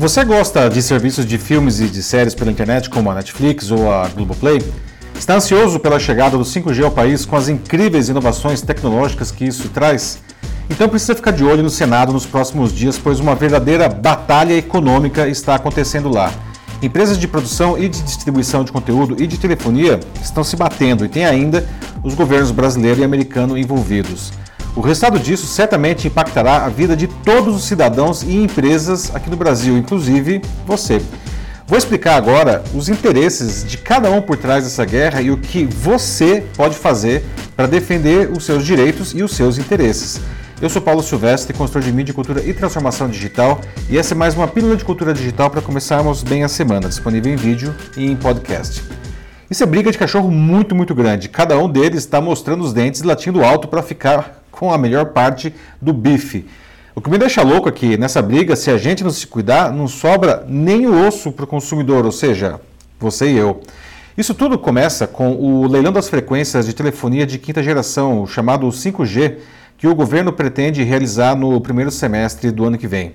[0.00, 3.92] Você gosta de serviços de filmes e de séries pela internet, como a Netflix ou
[3.92, 4.58] a Globoplay?
[5.14, 9.68] Está ansioso pela chegada do 5G ao país com as incríveis inovações tecnológicas que isso
[9.68, 10.18] traz?
[10.70, 15.28] Então precisa ficar de olho no Senado nos próximos dias, pois uma verdadeira batalha econômica
[15.28, 16.32] está acontecendo lá.
[16.80, 21.10] Empresas de produção e de distribuição de conteúdo e de telefonia estão se batendo e
[21.10, 21.68] tem ainda
[22.02, 24.32] os governos brasileiro e americano envolvidos.
[24.76, 29.36] O resultado disso certamente impactará a vida de todos os cidadãos e empresas aqui no
[29.36, 31.02] Brasil, inclusive você.
[31.66, 35.64] Vou explicar agora os interesses de cada um por trás dessa guerra e o que
[35.64, 37.24] você pode fazer
[37.56, 40.20] para defender os seus direitos e os seus interesses.
[40.60, 44.34] Eu sou Paulo Silvestre, consultor de mídia, cultura e transformação digital, e essa é mais
[44.34, 48.14] uma pílula de cultura digital para começarmos bem a semana, disponível em vídeo e em
[48.14, 48.82] podcast.
[49.50, 51.28] Isso é briga de cachorro muito, muito grande.
[51.28, 55.06] Cada um deles está mostrando os dentes e latindo alto para ficar com a melhor
[55.06, 56.46] parte do bife.
[56.94, 59.72] O que me deixa louco é que nessa briga, se a gente não se cuidar,
[59.72, 62.60] não sobra nem o osso para o consumidor, ou seja,
[62.98, 63.62] você e eu.
[64.18, 69.36] Isso tudo começa com o leilão das frequências de telefonia de quinta geração, chamado 5G,
[69.78, 73.14] que o governo pretende realizar no primeiro semestre do ano que vem.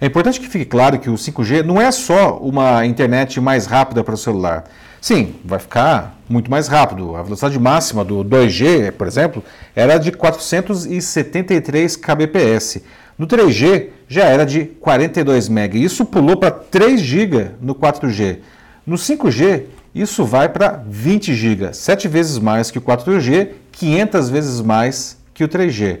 [0.00, 4.04] É importante que fique claro que o 5G não é só uma internet mais rápida
[4.04, 4.64] para o celular.
[5.00, 7.16] Sim, vai ficar muito mais rápido.
[7.16, 9.42] A velocidade máxima do 2G, por exemplo,
[9.74, 12.82] era de 473 kbps.
[13.18, 15.78] No 3G já era de 42 MB.
[15.78, 18.38] Isso pulou para 3 GB no 4G.
[18.86, 19.62] No 5G,
[19.94, 25.42] isso vai para 20 GB, 7 vezes mais que o 4G, 500 vezes mais que
[25.42, 26.00] o 3G.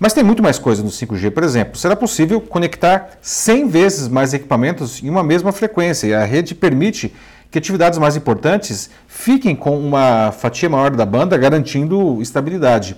[0.00, 4.32] Mas tem muito mais coisa no 5G, por exemplo, será possível conectar 100 vezes mais
[4.32, 7.14] equipamentos em uma mesma frequência e a rede permite
[7.50, 12.96] que atividades mais importantes fiquem com uma fatia maior da banda, garantindo estabilidade.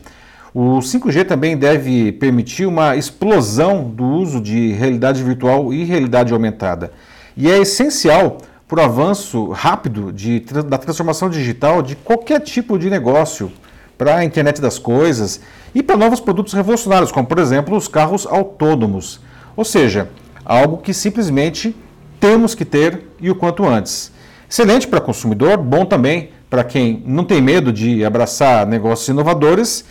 [0.54, 6.92] O 5G também deve permitir uma explosão do uso de realidade virtual e realidade aumentada.
[7.36, 12.88] E é essencial para o avanço rápido de, da transformação digital de qualquer tipo de
[12.88, 13.50] negócio,
[13.96, 15.40] para a internet das coisas
[15.74, 19.20] e para novos produtos revolucionários, como por exemplo os carros autônomos.
[19.56, 20.08] Ou seja,
[20.44, 21.74] algo que simplesmente
[22.18, 24.12] temos que ter e o quanto antes.
[24.48, 29.84] Excelente para consumidor, bom também para quem não tem medo de abraçar negócios inovadores,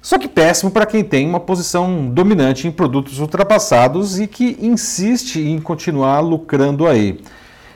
[0.00, 5.38] só que péssimo para quem tem uma posição dominante em produtos ultrapassados e que insiste
[5.38, 7.20] em continuar lucrando aí.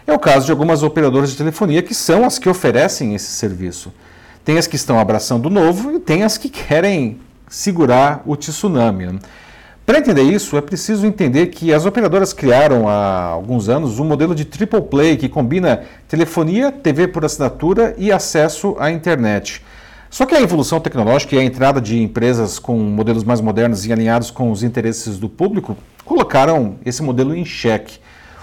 [0.04, 3.93] É o caso de algumas operadoras de telefonia que são as que oferecem esse serviço.
[4.46, 7.18] Tem as que estão abraçando o novo e tem as que querem
[7.48, 9.18] segurar o tsunami.
[9.84, 14.36] Para entender isso, é preciso entender que as operadoras criaram há alguns anos um modelo
[14.36, 19.64] de triple play que combina telefonia, TV por assinatura e acesso à internet.
[20.08, 23.92] Só que a evolução tecnológica e a entrada de empresas com modelos mais modernos e
[23.92, 27.98] alinhados com os interesses do público colocaram esse modelo em xeque.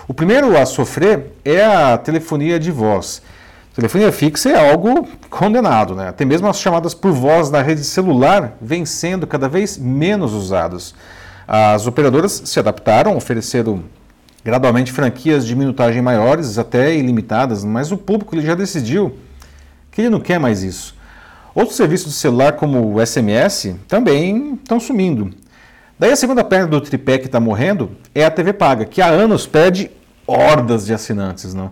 [0.06, 3.22] O primeiro a sofrer é a telefonia de voz.
[3.76, 6.08] Telefonia fixa é algo condenado, né?
[6.08, 10.94] Até mesmo as chamadas por voz na rede celular vêm sendo cada vez menos usadas.
[11.48, 13.84] As operadoras se adaptaram, ofereceram
[14.46, 19.18] gradualmente franquias de minutagem maiores, até ilimitadas, mas o público ele já decidiu
[19.90, 20.96] que ele não quer mais isso.
[21.56, 25.32] Outros serviços de celular, como o SMS, também estão sumindo.
[25.98, 29.08] Daí a segunda perna do tripé que está morrendo é a TV paga, que há
[29.08, 29.90] anos perde
[30.28, 31.56] hordas de assinantes.
[31.56, 31.72] Não?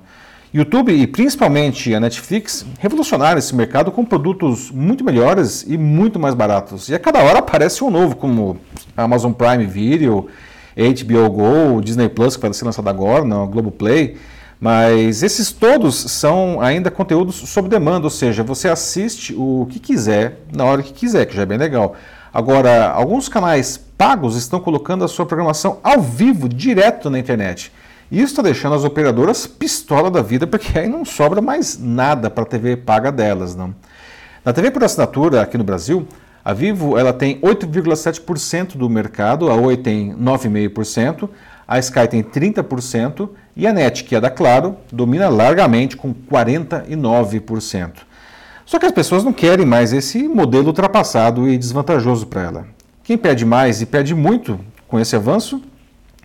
[0.53, 6.35] YouTube e principalmente a Netflix revolucionaram esse mercado com produtos muito melhores e muito mais
[6.35, 6.89] baratos.
[6.89, 8.57] E a cada hora aparece um novo, como
[8.97, 10.27] Amazon Prime Video,
[10.75, 14.17] HBO Go, Disney Plus, que vai ser lançado agora, não, Globoplay.
[14.59, 20.41] Mas esses todos são ainda conteúdos sob demanda, ou seja, você assiste o que quiser,
[20.53, 21.95] na hora que quiser, que já é bem legal.
[22.33, 27.71] Agora, alguns canais pagos estão colocando a sua programação ao vivo, direto na internet.
[28.11, 32.43] Isso está deixando as operadoras pistola da vida, porque aí não sobra mais nada para
[32.43, 33.55] a TV paga delas.
[33.55, 33.73] Não.
[34.43, 36.05] Na TV por assinatura aqui no Brasil,
[36.43, 41.29] a Vivo ela tem 8,7% do mercado, a Oi tem 9,5%,
[41.65, 47.91] a Sky tem 30% e a NET, que é da Claro, domina largamente com 49%.
[48.65, 52.67] Só que as pessoas não querem mais esse modelo ultrapassado e desvantajoso para ela.
[53.03, 55.61] Quem pede mais e pede muito com esse avanço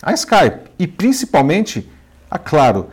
[0.06, 1.90] a Skype e principalmente
[2.30, 2.90] a Claro.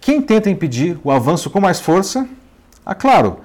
[0.00, 2.28] Quem tenta impedir o avanço com mais força?
[2.84, 3.38] A Claro.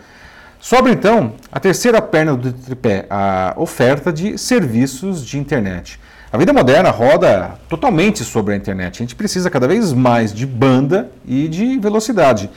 [0.59, 5.99] Sobra então a terceira perna do tripé, a oferta de serviços de internet.
[6.31, 8.95] A vida moderna roda totalmente sobre a internet.
[8.95, 12.49] A gente precisa cada vez mais de banda e de velocidade.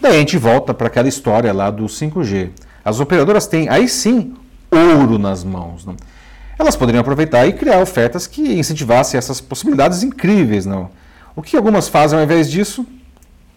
[0.00, 2.50] Daí a gente volta para aquela história lá do 5G.
[2.84, 4.34] As operadoras têm aí sim
[4.70, 5.84] ouro nas mãos.
[5.84, 5.96] Não?
[6.58, 10.64] Elas poderiam aproveitar e criar ofertas que incentivassem essas possibilidades incríveis.
[10.66, 10.90] Não?
[11.34, 12.86] O que algumas fazem ao invés disso?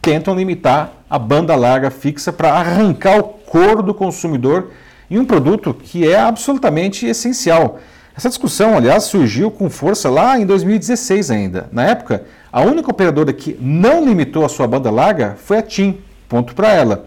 [0.01, 4.71] Tentam limitar a banda larga fixa para arrancar o couro do consumidor
[5.09, 7.79] em um produto que é absolutamente essencial.
[8.15, 11.69] Essa discussão, aliás, surgiu com força lá em 2016 ainda.
[11.71, 16.01] Na época, a única operadora que não limitou a sua banda larga foi a TIM.
[16.27, 17.05] Ponto para ela.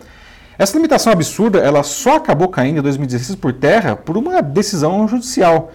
[0.62, 5.72] Essa limitação absurda, ela só acabou caindo em 2016 por terra por uma decisão judicial.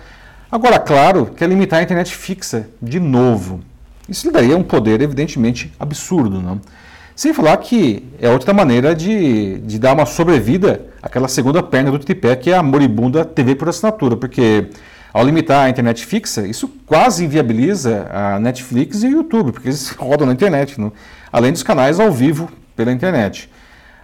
[0.50, 3.60] Agora, claro, quer limitar a internet fixa de novo.
[4.08, 6.62] Isso lhe daria um poder evidentemente absurdo, não?
[7.14, 12.00] Sem falar que é outra maneira de, de dar uma sobrevida àquela segunda perna do
[12.00, 14.70] tripé, que é a moribunda TV por assinatura, porque
[15.14, 19.90] ao limitar a internet fixa, isso quase inviabiliza a Netflix e o YouTube, porque eles
[20.00, 20.94] rodam na internet, não?
[21.30, 23.50] além dos canais ao vivo pela internet.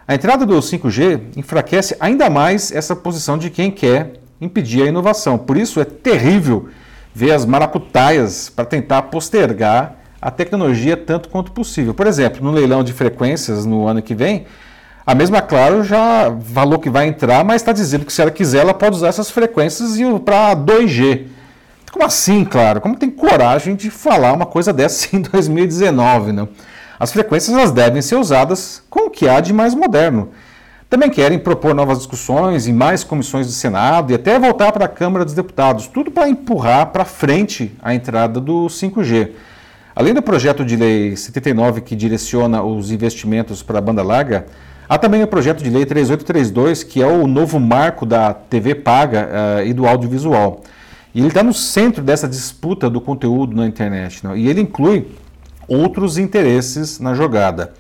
[0.08, 5.38] A entrada do 5G enfraquece ainda mais essa posição de quem quer impedir a inovação.
[5.38, 6.68] Por isso é terrível
[7.14, 11.94] ver as maracutaias para tentar postergar a tecnologia tanto quanto possível.
[11.94, 14.46] Por exemplo, no leilão de frequências no ano que vem,
[15.06, 18.60] a mesma Claro já falou que vai entrar, mas está dizendo que se ela quiser,
[18.60, 21.28] ela pode usar essas frequências para 2G.
[21.92, 22.82] Como assim, claro?
[22.82, 26.50] Como tem coragem de falar uma coisa dessa em 2019, não?
[27.00, 30.30] As frequências elas devem ser usadas com o que há de mais moderno.
[30.90, 34.88] Também querem propor novas discussões em mais comissões do Senado e até voltar para a
[34.88, 39.32] Câmara dos Deputados, tudo para empurrar para frente a entrada do 5G.
[39.96, 44.46] Além do projeto de lei 79 que direciona os investimentos para a banda larga,
[44.88, 49.30] há também o projeto de lei 3832, que é o novo marco da TV paga
[49.62, 50.62] uh, e do audiovisual.
[51.14, 54.24] E ele está no centro dessa disputa do conteúdo na internet.
[54.24, 54.36] Não?
[54.36, 55.08] E ele inclui
[55.74, 57.74] outros interesses na jogada.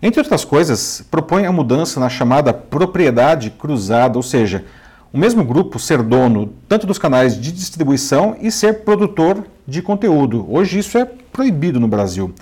[0.00, 4.64] Entre outras coisas, propõe a mudança na chamada propriedade cruzada, ou seja,
[5.12, 10.46] o mesmo grupo ser dono tanto dos canais de distribuição e ser produtor de conteúdo.
[10.48, 12.34] Hoje isso é proibido no Brasil.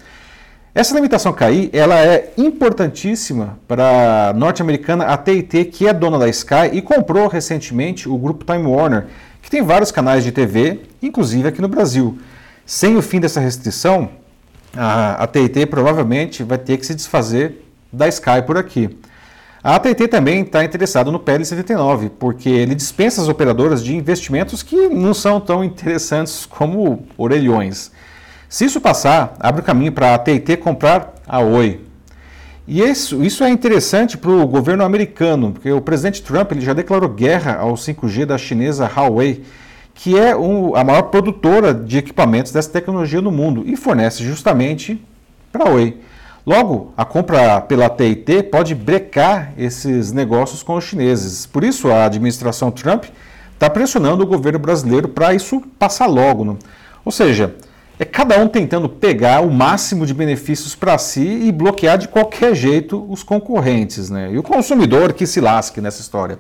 [0.73, 6.70] Essa limitação cair, ela é importantíssima para a norte-americana AT&T, que é dona da Sky
[6.73, 9.06] e comprou recentemente o grupo Time Warner,
[9.43, 12.19] que tem vários canais de TV, inclusive aqui no Brasil.
[12.64, 14.11] Sem o fim dessa restrição,
[14.76, 18.99] a AT&T provavelmente vai ter que se desfazer da Sky por aqui.
[19.62, 24.62] A AT&T também está interessada no PL 79, porque ele dispensa as operadoras de investimentos
[24.62, 27.90] que não são tão interessantes como orelhões.
[28.49, 31.81] Se isso passar, abre o caminho para a AT&T comprar a Oi.
[32.66, 36.73] E isso, isso é interessante para o governo americano, porque o presidente Trump ele já
[36.73, 39.44] declarou guerra ao 5G da chinesa Huawei,
[40.02, 44.99] que é um, a maior produtora de equipamentos dessa tecnologia no mundo e fornece justamente
[45.52, 45.99] para a Oi.
[46.47, 51.44] Logo, a compra pela TIT pode brecar esses negócios com os chineses.
[51.44, 53.05] Por isso, a administração Trump
[53.52, 56.47] está pressionando o governo brasileiro para isso passar logo.
[56.47, 56.56] Né?
[57.05, 57.55] Ou seja,
[57.99, 62.55] é cada um tentando pegar o máximo de benefícios para si e bloquear de qualquer
[62.55, 64.08] jeito os concorrentes.
[64.08, 64.32] Né?
[64.32, 66.38] E o consumidor que se lasque nessa história.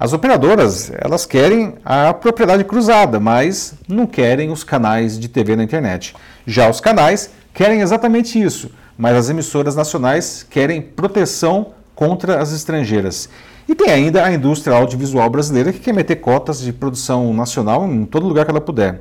[0.00, 5.62] As operadoras, elas querem a propriedade cruzada, mas não querem os canais de TV na
[5.62, 6.14] internet.
[6.46, 13.28] Já os canais querem exatamente isso, mas as emissoras nacionais querem proteção contra as estrangeiras.
[13.68, 18.06] E tem ainda a indústria audiovisual brasileira que quer meter cotas de produção nacional em
[18.06, 19.00] todo lugar que ela puder.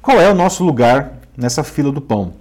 [0.00, 2.34] Qual é o nosso lugar nessa fila do pão?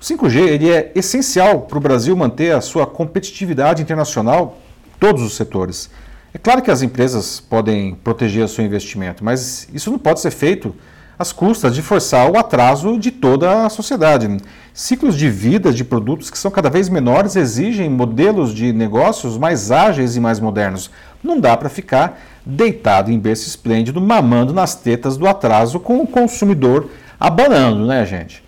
[0.00, 5.24] O 5G ele é essencial para o Brasil manter a sua competitividade internacional em todos
[5.24, 5.90] os setores.
[6.34, 10.30] É claro que as empresas podem proteger o seu investimento, mas isso não pode ser
[10.30, 10.74] feito
[11.18, 14.36] às custas de forçar o atraso de toda a sociedade.
[14.72, 19.70] Ciclos de vida de produtos que são cada vez menores exigem modelos de negócios mais
[19.70, 20.90] ágeis e mais modernos.
[21.22, 26.06] Não dá para ficar deitado em berço esplêndido, mamando nas tetas do atraso com o
[26.06, 28.45] consumidor abanando, né, gente?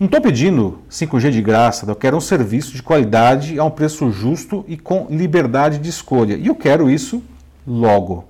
[0.00, 4.10] Não estou pedindo 5G de graça, eu quero um serviço de qualidade a um preço
[4.10, 6.36] justo e com liberdade de escolha.
[6.36, 7.22] E eu quero isso
[7.66, 8.24] logo.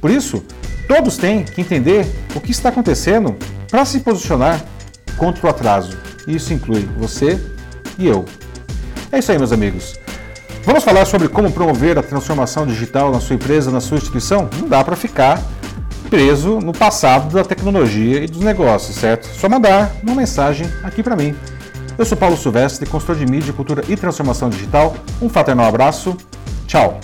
[0.00, 0.44] Por isso,
[0.88, 3.36] todos têm que entender o que está acontecendo
[3.70, 4.64] para se posicionar
[5.16, 5.96] contra o atraso.
[6.26, 7.40] Isso inclui você
[7.96, 8.24] e eu.
[9.12, 9.94] É isso aí, meus amigos.
[10.64, 14.50] Vamos falar sobre como promover a transformação digital na sua empresa, na sua instituição?
[14.58, 15.40] Não dá para ficar
[16.12, 19.26] preso no passado da tecnologia e dos negócios, certo?
[19.28, 21.34] Só mandar uma mensagem aqui para mim.
[21.96, 24.94] Eu sou Paulo Silvestre, consultor de mídia, cultura e transformação digital.
[25.22, 26.14] Um fraternal abraço.
[26.66, 27.00] Tchau.